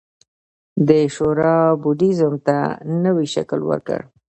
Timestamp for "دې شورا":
0.87-1.55